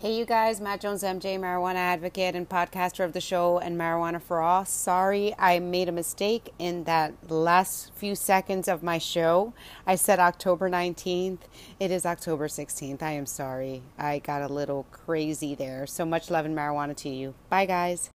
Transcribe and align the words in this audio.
Hey, 0.00 0.16
you 0.16 0.24
guys, 0.24 0.62
Matt 0.62 0.80
Jones, 0.80 1.02
MJ, 1.02 1.38
marijuana 1.38 1.74
advocate 1.74 2.34
and 2.34 2.48
podcaster 2.48 3.04
of 3.04 3.12
the 3.12 3.20
show 3.20 3.58
and 3.58 3.78
Marijuana 3.78 4.22
for 4.22 4.40
All. 4.40 4.64
Sorry, 4.64 5.34
I 5.38 5.58
made 5.58 5.90
a 5.90 5.92
mistake 5.92 6.54
in 6.58 6.84
that 6.84 7.30
last 7.30 7.92
few 7.92 8.14
seconds 8.14 8.66
of 8.66 8.82
my 8.82 8.96
show. 8.96 9.52
I 9.86 9.96
said 9.96 10.18
October 10.18 10.70
19th. 10.70 11.40
It 11.78 11.90
is 11.90 12.06
October 12.06 12.48
16th. 12.48 13.02
I 13.02 13.10
am 13.10 13.26
sorry. 13.26 13.82
I 13.98 14.20
got 14.20 14.40
a 14.40 14.50
little 14.50 14.86
crazy 14.90 15.54
there. 15.54 15.86
So 15.86 16.06
much 16.06 16.30
love 16.30 16.46
and 16.46 16.56
marijuana 16.56 16.96
to 16.96 17.10
you. 17.10 17.34
Bye, 17.50 17.66
guys. 17.66 18.08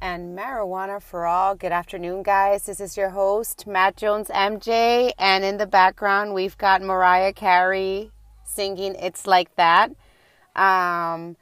And 0.00 0.38
marijuana 0.38 1.02
for 1.02 1.26
all. 1.26 1.54
Good 1.54 1.72
afternoon, 1.72 2.22
guys. 2.22 2.66
This 2.66 2.80
is 2.80 2.96
your 2.96 3.10
host, 3.10 3.66
Matt 3.66 3.96
Jones 3.96 4.28
MJ, 4.28 5.12
and 5.18 5.44
in 5.44 5.56
the 5.56 5.66
background, 5.66 6.34
we've 6.34 6.56
got 6.56 6.82
Mariah 6.82 7.32
Carey 7.32 8.10
singing 8.44 8.94
It's 8.94 9.26
Like 9.26 9.54
That. 9.56 9.90
Um, 10.54 11.36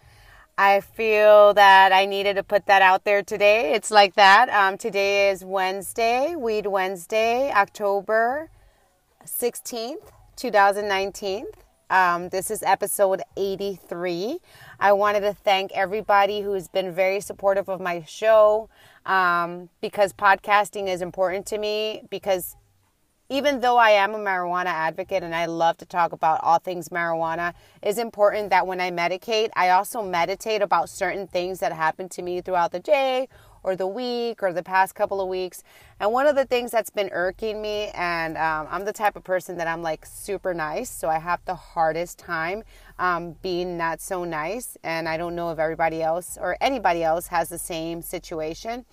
I 0.59 0.81
feel 0.81 1.55
that 1.55 1.93
I 1.93 2.07
needed 2.07 2.37
to 2.37 2.43
put 2.43 2.67
that 2.67 2.83
out 2.83 3.05
there 3.05 3.23
today. 3.23 3.75
It's 3.75 3.91
like 3.91 4.15
that. 4.15 4.49
Um, 4.49 4.79
today 4.79 5.31
is 5.31 5.45
Wednesday, 5.45 6.35
Weed 6.35 6.67
Wednesday, 6.67 7.53
October 7.53 8.51
16th, 9.25 10.13
2019. 10.37 11.47
Um, 11.89 12.31
this 12.31 12.51
is 12.51 12.65
episode 12.65 13.23
83. 13.37 14.41
I 14.81 14.93
wanted 14.93 15.21
to 15.21 15.33
thank 15.33 15.71
everybody 15.73 16.41
who's 16.41 16.67
been 16.67 16.93
very 16.93 17.21
supportive 17.21 17.69
of 17.69 17.81
my 17.81 18.03
show 18.09 18.69
um, 19.05 19.69
because 19.81 20.13
podcasting 20.13 20.89
is 20.89 21.01
important 21.01 21.47
to 21.47 21.59
me. 21.59 22.03
Because 22.11 22.57
even 23.29 23.61
though 23.61 23.77
I 23.77 23.91
am 23.91 24.15
a 24.15 24.19
marijuana 24.19 24.67
advocate 24.67 25.23
and 25.23 25.33
I 25.33 25.47
love 25.47 25.77
to 25.79 25.87
talk 25.87 26.11
about 26.11 26.43
all 26.43 26.59
things 26.59 26.89
marijuana, 26.89 27.55
it's 27.85 27.99
important 27.99 28.51
that 28.51 28.67
when 28.67 28.81
I 28.81 28.91
medicate, 28.91 29.51
I 29.55 29.71
also 29.71 30.03
meditate 30.03 30.63
about 30.63 30.89
certain 30.89 31.29
things 31.29 31.61
that 31.61 31.73
happen 31.73 32.09
to 32.11 32.23
me 32.23 32.41
throughout 32.41 32.73
the 32.73 32.81
day 32.81 33.29
or 33.67 33.77
the 33.77 33.87
week 33.87 34.43
or 34.43 34.53
the 34.53 34.63
past 34.63 34.95
couple 34.95 35.21
of 35.21 35.29
weeks. 35.29 35.65
And 35.99 36.13
one 36.13 36.27
of 36.27 36.37
the 36.37 36.47
things 36.47 36.71
that's 36.71 36.89
been 36.89 37.11
irking 37.13 37.61
me, 37.61 37.91
and 37.95 38.39
um, 38.39 38.69
I'm 38.71 38.85
the 38.85 38.93
type 38.93 39.17
of 39.17 39.25
person 39.25 39.59
that 39.59 39.67
I'm 39.67 39.83
like 39.83 40.07
super 40.07 40.55
nice, 40.55 40.89
so 40.89 41.09
I 41.09 41.19
have 41.19 41.41
the 41.45 41.57
hardest 41.57 42.19
time 42.19 42.63
um, 42.99 43.33
being 43.43 43.77
not 43.77 44.01
so 44.01 44.25
nice. 44.25 44.79
And 44.85 45.09
I 45.09 45.17
don't 45.17 45.35
know 45.35 45.51
if 45.51 45.59
everybody 45.59 46.01
else 46.01 46.39
or 46.41 46.57
anybody 46.61 47.03
else 47.03 47.27
has 47.27 47.49
the 47.49 47.59
same 47.59 48.01
situation. 48.01 48.87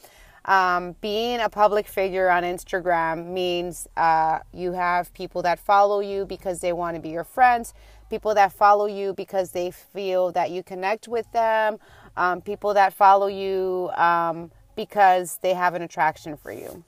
Um, 0.45 0.95
being 0.99 1.39
a 1.39 1.47
public 1.47 1.87
figure 1.87 2.29
on 2.29 2.43
Instagram 2.43 3.27
means 3.27 3.87
uh, 3.95 4.39
you 4.53 4.73
have 4.73 5.13
people 5.13 5.41
that 5.43 5.57
follow 5.57 6.01
you 6.01 6.25
because 6.25 6.59
they 6.59 6.73
want 6.73 6.95
to 6.95 7.01
be 7.01 7.09
your 7.09 7.23
friends, 7.23 7.73
people 8.09 8.33
that 8.33 8.51
follow 8.51 8.85
you 8.85 9.13
because 9.13 9.51
they 9.51 9.71
feel 9.71 10.31
that 10.33 10.51
you 10.51 10.61
connect 10.61 11.07
with 11.07 11.31
them, 11.31 11.79
um, 12.17 12.41
people 12.41 12.73
that 12.73 12.91
follow 12.91 13.27
you 13.27 13.89
um, 13.95 14.51
because 14.75 15.39
they 15.41 15.53
have 15.53 15.75
an 15.75 15.81
attraction 15.81 16.37
for 16.37 16.51
you 16.51 16.83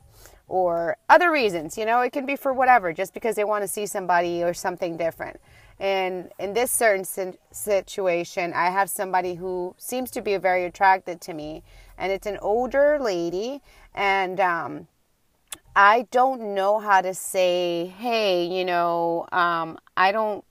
or 0.47 0.97
other 1.09 1.31
reasons. 1.31 1.77
You 1.77 1.85
know, 1.85 2.01
it 2.01 2.11
can 2.11 2.25
be 2.25 2.35
for 2.35 2.53
whatever, 2.53 2.93
just 2.93 3.13
because 3.13 3.35
they 3.35 3.43
want 3.43 3.63
to 3.63 3.67
see 3.67 3.85
somebody 3.85 4.43
or 4.43 4.53
something 4.53 4.97
different. 4.97 5.39
And 5.79 6.31
in 6.39 6.53
this 6.53 6.71
certain 6.71 7.05
situation, 7.51 8.53
I 8.53 8.69
have 8.69 8.89
somebody 8.89 9.35
who 9.35 9.75
seems 9.77 10.09
to 10.11 10.21
be 10.21 10.37
very 10.37 10.63
attracted 10.65 11.19
to 11.21 11.33
me, 11.33 11.63
and 11.97 12.11
it's 12.11 12.27
an 12.27 12.37
older 12.37 12.97
lady, 13.01 13.61
and 13.93 14.39
um, 14.39 14.87
I 15.75 16.07
don't 16.11 16.53
know 16.53 16.79
how 16.79 17.01
to 17.01 17.13
say, 17.13 17.87
hey, 17.97 18.45
you 18.45 18.63
know, 18.63 19.27
um, 19.33 19.77
I 19.97 20.13
don't 20.13 20.45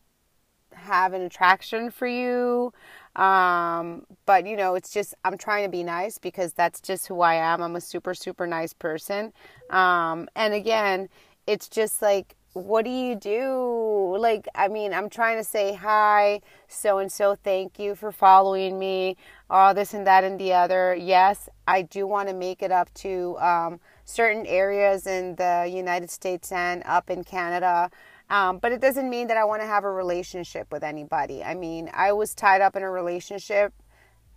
have 0.73 1.15
an 1.15 1.23
attraction 1.23 1.91
for 1.91 2.07
you. 2.07 2.75
Um, 3.17 4.07
but 4.27 4.47
you 4.47 4.57
know, 4.57 4.75
it's 4.75 4.91
just 4.93 5.15
I'm 5.25 5.39
trying 5.39 5.65
to 5.65 5.71
be 5.71 5.85
nice 5.85 6.19
because 6.19 6.53
that's 6.53 6.81
just 6.81 7.07
who 7.07 7.21
I 7.21 7.35
am. 7.35 7.63
I'm 7.63 7.77
a 7.77 7.81
super 7.81 8.15
super 8.15 8.47
nice 8.47 8.73
person. 8.73 9.33
Um, 9.71 10.29
and 10.35 10.55
again, 10.55 11.09
it's 11.47 11.69
just 11.69 12.03
like 12.03 12.37
what 12.55 12.85
do 12.85 12.91
you 12.91 13.17
do? 13.17 14.17
Like, 14.17 14.47
I 14.55 14.69
mean, 14.69 14.95
I'm 14.95 15.11
trying 15.11 15.39
to 15.39 15.45
say 15.45 15.75
hi, 15.75 16.41
so 16.69 16.99
and 16.99 17.11
so, 17.11 17.35
thank 17.35 17.81
you 17.81 17.97
for 17.97 18.13
following 18.13 18.79
me, 18.79 19.17
all 19.51 19.75
this 19.75 19.93
and 19.93 20.07
that 20.07 20.23
and 20.23 20.39
the 20.39 20.53
other. 20.53 20.95
Yes, 20.95 21.49
I 21.67 21.83
do 21.83 22.07
want 22.07 22.29
to 22.29 22.35
make 22.35 22.63
it 22.63 22.71
up 22.71 22.95
to 22.95 23.37
um, 23.39 23.81
certain 24.05 24.47
areas 24.47 25.07
in 25.07 25.35
the 25.35 25.69
United 25.71 26.11
States 26.11 26.53
and 26.53 26.83
up 26.87 27.11
in 27.11 27.25
Canada. 27.25 27.91
Um, 28.31 28.59
but 28.59 28.73
it 28.73 28.81
doesn't 28.81 29.09
mean 29.09 29.27
that 29.29 29.37
I 29.37 29.45
want 29.45 29.63
to 29.63 29.67
have 29.67 29.85
a 29.85 29.91
relationship 29.91 30.73
with 30.73 30.83
anybody. 30.83 31.45
I 31.45 31.55
mean, 31.55 31.91
I 31.93 32.13
was 32.13 32.35
tied 32.35 32.61
up 32.63 32.75
in 32.75 32.83
a 32.83 32.91
relationship, 32.91 33.73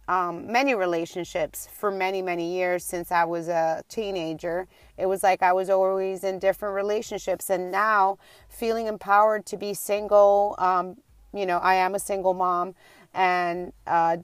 um, 0.07 0.51
many 0.51 0.75
relationships 0.75 1.67
for 1.71 1.89
many, 1.89 2.21
many 2.21 2.53
years 2.53 2.83
since 2.83 3.11
I 3.11 3.23
was 3.23 3.47
a 3.47 3.83
teenager. 3.89 4.67
It 4.97 5.05
was 5.05 5.23
like 5.23 5.41
I 5.41 5.53
was 5.53 5.69
always 5.69 6.23
in 6.23 6.39
different 6.39 6.75
relationships. 6.75 7.49
And 7.49 7.71
now, 7.71 8.17
feeling 8.49 8.87
empowered 8.87 9.45
to 9.47 9.57
be 9.57 9.73
single, 9.73 10.55
um, 10.59 10.97
you 11.33 11.45
know, 11.45 11.57
I 11.57 11.75
am 11.75 11.95
a 11.95 11.99
single 11.99 12.33
mom 12.33 12.75
and 13.13 13.71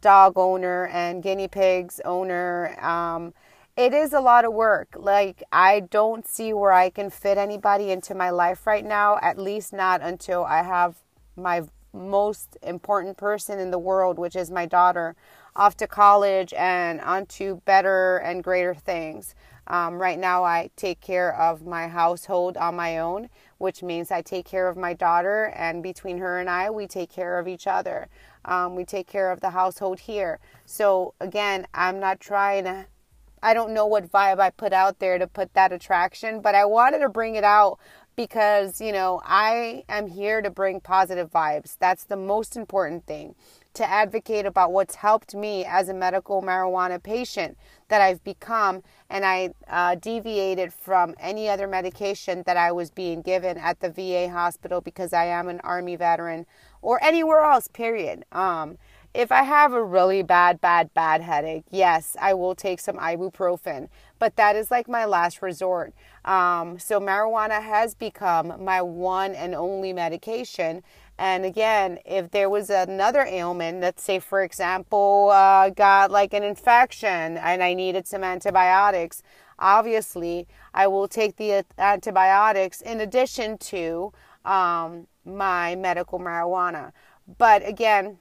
dog 0.01 0.37
owner 0.37 0.87
and 0.87 1.23
guinea 1.23 1.47
pigs 1.47 1.99
owner. 2.05 2.77
It 3.75 3.91
is 3.91 4.13
a 4.13 4.19
lot 4.19 4.45
of 4.45 4.53
work. 4.53 4.89
Like, 4.95 5.41
I 5.51 5.79
don't 5.79 6.27
see 6.27 6.53
where 6.53 6.71
I 6.73 6.91
can 6.91 7.09
fit 7.09 7.39
anybody 7.39 7.89
into 7.89 8.13
my 8.13 8.29
life 8.29 8.67
right 8.67 8.85
now, 8.85 9.17
at 9.19 9.39
least 9.39 9.73
not 9.73 9.99
until 9.99 10.43
I 10.45 10.61
have 10.61 10.97
my 11.35 11.63
most 11.91 12.55
important 12.61 13.17
person 13.17 13.57
in 13.57 13.71
the 13.71 13.79
world, 13.79 14.19
which 14.19 14.35
is 14.35 14.51
my 14.51 14.67
daughter, 14.67 15.15
off 15.55 15.75
to 15.77 15.87
college 15.87 16.53
and 16.53 17.01
onto 17.01 17.61
better 17.61 18.17
and 18.17 18.43
greater 18.43 18.75
things. 18.75 19.33
Um, 19.65 19.99
right 19.99 20.19
now, 20.19 20.43
I 20.43 20.69
take 20.75 21.01
care 21.01 21.35
of 21.35 21.65
my 21.65 21.87
household 21.87 22.57
on 22.57 22.75
my 22.75 22.99
own, 22.99 23.27
which 23.57 23.81
means 23.81 24.11
I 24.11 24.21
take 24.21 24.45
care 24.45 24.67
of 24.67 24.77
my 24.77 24.93
daughter, 24.93 25.51
and 25.55 25.81
between 25.81 26.19
her 26.19 26.39
and 26.39 26.47
I, 26.47 26.69
we 26.69 26.85
take 26.85 27.09
care 27.09 27.39
of 27.39 27.47
each 27.47 27.65
other. 27.65 28.07
Um, 28.45 28.75
we 28.75 28.85
take 28.85 29.07
care 29.07 29.31
of 29.31 29.39
the 29.39 29.49
household 29.49 30.01
here. 30.01 30.39
So, 30.67 31.15
again, 31.19 31.65
I'm 31.73 31.99
not 31.99 32.19
trying 32.19 32.65
to 32.65 32.85
I 33.43 33.53
don't 33.53 33.73
know 33.73 33.85
what 33.85 34.09
vibe 34.09 34.39
I 34.39 34.49
put 34.51 34.71
out 34.71 34.99
there 34.99 35.19
to 35.19 35.27
put 35.27 35.53
that 35.53 35.73
attraction, 35.73 36.39
but 36.39 36.55
I 36.55 36.63
wanted 36.63 36.99
to 36.99 37.09
bring 37.09 37.35
it 37.35 37.43
out 37.43 37.77
because, 38.15 38.79
you 38.79 38.93
know, 38.93 39.21
I 39.25 39.83
am 39.89 40.07
here 40.07 40.41
to 40.41 40.49
bring 40.49 40.79
positive 40.79 41.29
vibes. 41.29 41.75
That's 41.77 42.05
the 42.05 42.15
most 42.15 42.55
important 42.55 43.05
thing. 43.05 43.35
To 43.73 43.89
advocate 43.89 44.45
about 44.45 44.71
what's 44.71 44.95
helped 44.95 45.35
me 45.35 45.65
as 45.65 45.89
a 45.89 45.93
medical 45.93 46.41
marijuana 46.41 47.03
patient 47.03 47.57
that 47.89 47.99
I've 48.01 48.23
become, 48.23 48.81
and 49.09 49.25
I 49.25 49.49
uh, 49.67 49.95
deviated 49.95 50.71
from 50.71 51.13
any 51.19 51.49
other 51.49 51.67
medication 51.67 52.43
that 52.45 52.55
I 52.55 52.71
was 52.71 52.91
being 52.91 53.21
given 53.21 53.57
at 53.57 53.81
the 53.81 53.89
VA 53.89 54.29
hospital 54.29 54.79
because 54.79 55.11
I 55.11 55.25
am 55.25 55.49
an 55.49 55.59
Army 55.65 55.97
veteran 55.97 56.45
or 56.81 57.03
anywhere 57.03 57.41
else, 57.41 57.67
period. 57.67 58.23
Um, 58.31 58.77
if 59.13 59.31
I 59.31 59.43
have 59.43 59.73
a 59.73 59.83
really 59.83 60.23
bad, 60.23 60.59
bad, 60.59 60.93
bad 60.93 61.21
headache, 61.21 61.65
yes, 61.69 62.17
I 62.19 62.33
will 62.33 62.55
take 62.55 62.79
some 62.79 62.97
ibuprofen, 62.97 63.89
but 64.17 64.35
that 64.37 64.55
is 64.55 64.71
like 64.71 64.87
my 64.87 65.05
last 65.05 65.41
resort. 65.41 65.93
Um, 66.25 66.79
so, 66.79 66.99
marijuana 66.99 67.61
has 67.61 67.93
become 67.93 68.53
my 68.63 68.81
one 68.81 69.35
and 69.35 69.53
only 69.53 69.93
medication. 69.93 70.81
And 71.19 71.45
again, 71.45 71.99
if 72.05 72.31
there 72.31 72.49
was 72.49 72.71
another 72.71 73.21
ailment, 73.21 73.81
let's 73.81 74.01
say, 74.01 74.17
for 74.17 74.41
example, 74.41 75.29
uh, 75.31 75.69
got 75.69 76.09
like 76.09 76.33
an 76.33 76.43
infection 76.43 77.37
and 77.37 77.61
I 77.61 77.75
needed 77.75 78.07
some 78.07 78.23
antibiotics, 78.23 79.21
obviously 79.59 80.47
I 80.73 80.87
will 80.87 81.07
take 81.07 81.35
the 81.35 81.65
antibiotics 81.77 82.81
in 82.81 82.99
addition 82.99 83.59
to 83.59 84.11
um, 84.43 85.07
my 85.23 85.75
medical 85.75 86.19
marijuana. 86.19 86.93
But 87.37 87.67
again, 87.67 88.17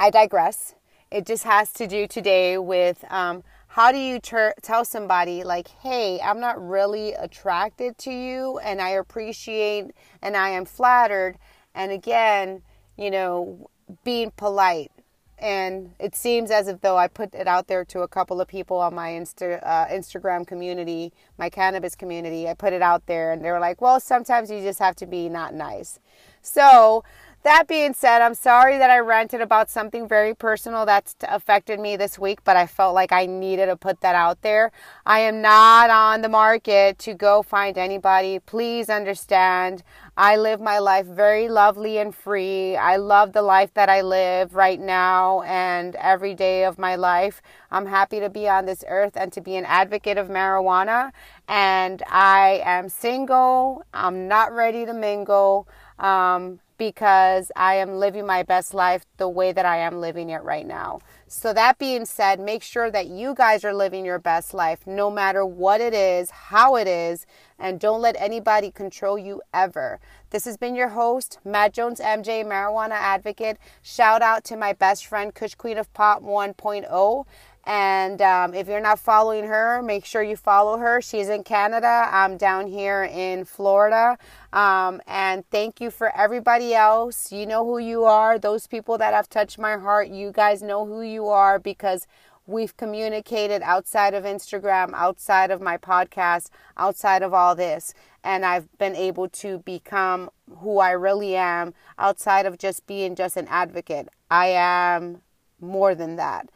I 0.00 0.10
digress. 0.10 0.74
It 1.10 1.26
just 1.26 1.44
has 1.44 1.72
to 1.72 1.86
do 1.86 2.06
today 2.06 2.56
with 2.56 3.04
um, 3.10 3.42
how 3.68 3.90
do 3.90 3.98
you 3.98 4.20
ter- 4.20 4.54
tell 4.62 4.84
somebody, 4.84 5.42
like, 5.42 5.68
hey, 5.68 6.20
I'm 6.20 6.38
not 6.38 6.64
really 6.64 7.14
attracted 7.14 7.98
to 7.98 8.12
you 8.12 8.58
and 8.58 8.80
I 8.80 8.90
appreciate 8.90 9.86
and 10.22 10.36
I 10.36 10.50
am 10.50 10.64
flattered. 10.64 11.36
And 11.74 11.90
again, 11.90 12.62
you 12.96 13.10
know, 13.10 13.70
being 14.04 14.30
polite. 14.36 14.92
And 15.40 15.94
it 16.00 16.16
seems 16.16 16.50
as 16.50 16.66
if 16.66 16.80
though 16.80 16.96
I 16.96 17.06
put 17.08 17.34
it 17.34 17.46
out 17.46 17.68
there 17.68 17.84
to 17.86 18.00
a 18.00 18.08
couple 18.08 18.40
of 18.40 18.48
people 18.48 18.76
on 18.78 18.94
my 18.94 19.10
Insta, 19.10 19.60
uh, 19.62 19.86
Instagram 19.86 20.46
community, 20.46 21.12
my 21.38 21.48
cannabis 21.48 21.94
community. 21.94 22.48
I 22.48 22.54
put 22.54 22.72
it 22.72 22.82
out 22.82 23.06
there 23.06 23.32
and 23.32 23.44
they 23.44 23.50
were 23.50 23.60
like, 23.60 23.80
well, 23.80 24.00
sometimes 24.00 24.50
you 24.50 24.60
just 24.60 24.80
have 24.80 24.96
to 24.96 25.06
be 25.06 25.28
not 25.28 25.54
nice. 25.54 26.00
So 26.42 27.04
that 27.48 27.66
being 27.66 27.94
said, 27.94 28.20
I'm 28.20 28.34
sorry 28.34 28.76
that 28.76 28.90
I 28.90 28.98
ranted 28.98 29.40
about 29.40 29.70
something 29.70 30.06
very 30.06 30.34
personal 30.34 30.84
that's 30.84 31.16
affected 31.22 31.80
me 31.80 31.96
this 31.96 32.18
week, 32.18 32.44
but 32.44 32.58
I 32.58 32.66
felt 32.66 32.94
like 32.94 33.10
I 33.10 33.24
needed 33.24 33.66
to 33.66 33.76
put 33.76 34.02
that 34.02 34.14
out 34.14 34.42
there. 34.42 34.70
I 35.06 35.20
am 35.20 35.40
not 35.40 35.88
on 35.88 36.20
the 36.20 36.28
market 36.28 36.98
to 36.98 37.14
go 37.14 37.42
find 37.42 37.78
anybody. 37.78 38.38
Please 38.38 38.90
understand. 38.90 39.82
I 40.14 40.36
live 40.36 40.60
my 40.60 40.78
life 40.78 41.06
very 41.06 41.48
lovely 41.48 41.96
and 41.96 42.14
free. 42.14 42.76
I 42.76 42.96
love 42.96 43.32
the 43.32 43.40
life 43.40 43.72
that 43.72 43.88
I 43.88 44.02
live 44.02 44.54
right 44.54 44.78
now 44.78 45.40
and 45.40 45.94
every 45.94 46.34
day 46.34 46.64
of 46.64 46.78
my 46.78 46.96
life. 46.96 47.40
I'm 47.70 47.86
happy 47.86 48.20
to 48.20 48.28
be 48.28 48.46
on 48.46 48.66
this 48.66 48.84
earth 48.88 49.16
and 49.16 49.32
to 49.32 49.40
be 49.40 49.56
an 49.56 49.64
advocate 49.64 50.18
of 50.18 50.28
marijuana. 50.28 51.12
And 51.48 52.02
I 52.10 52.60
am 52.62 52.90
single. 52.90 53.86
I'm 53.94 54.28
not 54.28 54.52
ready 54.52 54.84
to 54.84 54.92
mingle 54.92 55.66
um, 55.98 56.60
because 56.78 57.52
I 57.56 57.74
am 57.74 57.98
living 57.98 58.26
my 58.26 58.42
best 58.42 58.72
life 58.72 59.04
the 59.18 59.28
way 59.28 59.52
that 59.52 59.66
I 59.66 59.78
am 59.78 60.00
living 60.00 60.30
it 60.30 60.42
right 60.42 60.66
now. 60.66 61.00
So, 61.26 61.52
that 61.52 61.76
being 61.78 62.06
said, 62.06 62.40
make 62.40 62.62
sure 62.62 62.90
that 62.90 63.08
you 63.08 63.34
guys 63.34 63.62
are 63.62 63.74
living 63.74 64.06
your 64.06 64.18
best 64.18 64.54
life 64.54 64.86
no 64.86 65.10
matter 65.10 65.44
what 65.44 65.82
it 65.82 65.92
is, 65.92 66.30
how 66.30 66.76
it 66.76 66.88
is, 66.88 67.26
and 67.58 67.78
don't 67.78 68.00
let 68.00 68.16
anybody 68.18 68.70
control 68.70 69.18
you 69.18 69.42
ever. 69.52 70.00
This 70.30 70.46
has 70.46 70.56
been 70.56 70.74
your 70.74 70.88
host, 70.88 71.38
Matt 71.44 71.74
Jones, 71.74 72.00
MJ, 72.00 72.44
marijuana 72.46 72.92
advocate. 72.92 73.58
Shout 73.82 74.22
out 74.22 74.44
to 74.44 74.56
my 74.56 74.72
best 74.72 75.04
friend, 75.04 75.34
Kush 75.34 75.54
Queen 75.54 75.76
of 75.76 75.92
Pop 75.92 76.22
1.0. 76.22 77.26
And 77.68 78.22
um, 78.22 78.54
if 78.54 78.66
you're 78.66 78.80
not 78.80 78.98
following 78.98 79.44
her, 79.44 79.82
make 79.82 80.06
sure 80.06 80.22
you 80.22 80.36
follow 80.36 80.78
her. 80.78 81.02
She's 81.02 81.28
in 81.28 81.44
Canada. 81.44 82.08
I'm 82.10 82.38
down 82.38 82.66
here 82.66 83.04
in 83.04 83.44
Florida. 83.44 84.16
Um, 84.54 85.02
and 85.06 85.44
thank 85.50 85.78
you 85.78 85.90
for 85.90 86.10
everybody 86.16 86.74
else. 86.74 87.30
You 87.30 87.44
know 87.44 87.66
who 87.66 87.76
you 87.76 88.04
are. 88.04 88.38
Those 88.38 88.66
people 88.66 88.96
that 88.96 89.12
have 89.12 89.28
touched 89.28 89.58
my 89.58 89.76
heart, 89.76 90.08
you 90.08 90.32
guys 90.32 90.62
know 90.62 90.86
who 90.86 91.02
you 91.02 91.26
are 91.26 91.58
because 91.58 92.06
we've 92.46 92.74
communicated 92.78 93.60
outside 93.60 94.14
of 94.14 94.24
Instagram, 94.24 94.94
outside 94.94 95.50
of 95.50 95.60
my 95.60 95.76
podcast, 95.76 96.48
outside 96.78 97.22
of 97.22 97.34
all 97.34 97.54
this. 97.54 97.92
And 98.24 98.46
I've 98.46 98.78
been 98.78 98.96
able 98.96 99.28
to 99.28 99.58
become 99.58 100.30
who 100.60 100.78
I 100.78 100.92
really 100.92 101.36
am 101.36 101.74
outside 101.98 102.46
of 102.46 102.56
just 102.56 102.86
being 102.86 103.14
just 103.14 103.36
an 103.36 103.46
advocate. 103.48 104.08
I 104.30 104.46
am 104.46 105.20
more 105.60 105.94
than 105.94 106.16
that. 106.16 106.48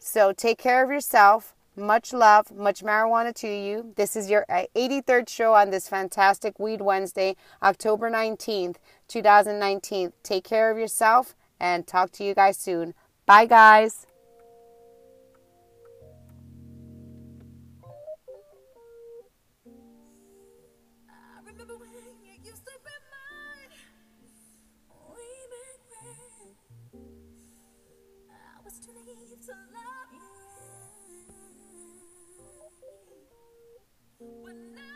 So 0.00 0.32
take 0.32 0.58
care 0.58 0.82
of 0.82 0.90
yourself. 0.90 1.54
Much 1.76 2.12
love, 2.12 2.50
much 2.50 2.82
marijuana 2.82 3.34
to 3.34 3.46
you. 3.46 3.92
This 3.96 4.16
is 4.16 4.28
your 4.30 4.44
83rd 4.50 5.22
uh, 5.22 5.24
show 5.28 5.54
on 5.54 5.70
this 5.70 5.88
fantastic 5.88 6.58
Weed 6.58 6.80
Wednesday, 6.80 7.36
October 7.62 8.10
19th, 8.10 8.76
2019. 9.08 10.12
Take 10.22 10.44
care 10.44 10.70
of 10.70 10.78
yourself 10.78 11.36
and 11.60 11.86
talk 11.86 12.10
to 12.12 12.24
you 12.24 12.34
guys 12.34 12.58
soon. 12.58 12.94
Bye, 13.26 13.46
guys. 13.46 14.06